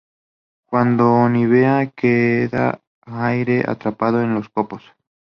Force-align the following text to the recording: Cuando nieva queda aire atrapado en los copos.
Cuando 0.65 1.29
nieva 1.29 1.85
queda 1.99 2.81
aire 3.01 3.63
atrapado 3.67 4.23
en 4.23 4.33
los 4.33 4.49
copos. 4.49 4.81